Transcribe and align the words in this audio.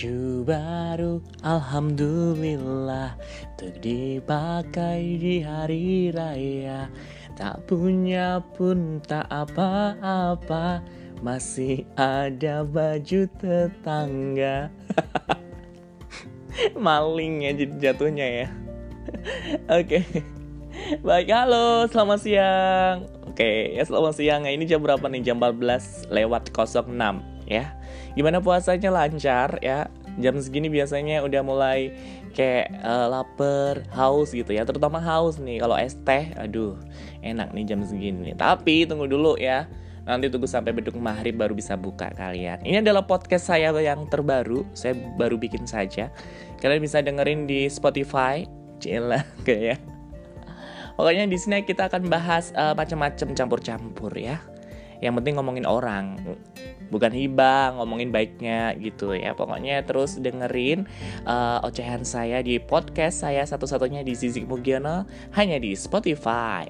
Baju 0.00 0.48
baru, 0.48 1.20
Alhamdulillah. 1.44 3.20
Untuk 3.52 3.84
dipakai 3.84 5.20
di 5.20 5.44
hari 5.44 6.08
raya 6.08 6.88
Tak 7.36 7.68
punya 7.68 8.40
pun 8.56 9.04
tak 9.04 9.28
apa-apa. 9.28 10.80
Masih 11.20 11.84
ada 12.00 12.64
baju 12.64 13.28
tetangga. 13.44 14.72
Maling 16.80 17.44
ya 17.44 17.52
jatuhnya 17.60 18.24
ya. 18.24 18.48
Oke. 19.84 20.00
Baik, 21.04 21.28
halo, 21.28 21.84
selamat 21.92 22.18
siang. 22.24 23.04
Oke, 23.28 23.76
ya 23.76 23.84
selamat 23.84 24.16
siang. 24.16 24.48
Ini 24.48 24.64
jam 24.64 24.80
berapa 24.80 25.04
nih? 25.12 25.28
Jam 25.28 25.36
14 25.36 26.08
lewat 26.08 26.56
06 26.56 26.88
ya. 27.50 27.74
Gimana 28.14 28.38
puasanya? 28.38 28.94
Lancar 28.94 29.58
ya? 29.60 29.90
Jam 30.18 30.34
segini 30.42 30.66
biasanya 30.66 31.22
udah 31.22 31.42
mulai 31.46 31.94
kayak 32.34 32.74
uh, 32.82 33.06
lapar, 33.06 33.86
haus 33.94 34.34
gitu 34.34 34.50
ya. 34.50 34.66
Terutama 34.66 34.98
haus 34.98 35.38
nih. 35.38 35.62
Kalau 35.62 35.76
es 35.78 35.94
teh, 36.02 36.34
aduh, 36.34 36.74
enak 37.22 37.54
nih 37.54 37.64
jam 37.68 37.80
segini. 37.86 38.34
Tapi 38.34 38.88
tunggu 38.88 39.06
dulu 39.06 39.38
ya. 39.38 39.70
Nanti 40.08 40.26
tunggu 40.26 40.50
sampai 40.50 40.74
beduk 40.74 40.98
maghrib 40.98 41.38
baru 41.38 41.54
bisa 41.54 41.78
buka 41.78 42.10
kalian. 42.16 42.58
Ini 42.66 42.82
adalah 42.82 43.06
podcast 43.06 43.46
saya 43.46 43.70
yang 43.78 44.10
terbaru. 44.10 44.66
Saya 44.74 44.98
baru 45.14 45.38
bikin 45.38 45.68
saja. 45.68 46.10
Kalian 46.58 46.82
bisa 46.82 46.98
dengerin 47.04 47.46
di 47.46 47.70
Spotify. 47.70 48.42
Cila 48.80 49.22
kayak 49.46 49.62
ya. 49.62 49.76
Pokoknya 50.98 51.24
di 51.28 51.38
sini 51.40 51.64
kita 51.64 51.88
akan 51.88 52.12
bahas 52.12 52.52
uh, 52.58 52.76
macam-macam 52.76 53.32
campur-campur 53.32 54.12
ya 54.20 54.36
yang 55.00 55.16
penting 55.16 55.36
ngomongin 55.36 55.64
orang 55.64 56.20
bukan 56.92 57.12
hibah 57.14 57.76
ngomongin 57.80 58.12
baiknya 58.12 58.76
gitu 58.76 59.16
ya 59.16 59.32
pokoknya 59.32 59.80
terus 59.86 60.20
dengerin 60.20 60.84
uh, 61.24 61.64
ocehan 61.64 62.04
saya 62.04 62.44
di 62.44 62.60
podcast 62.60 63.24
saya 63.24 63.46
satu-satunya 63.46 64.04
di 64.04 64.12
Zizik 64.12 64.44
Mugiono 64.44 65.08
hanya 65.32 65.56
di 65.56 65.72
Spotify. 65.74 66.68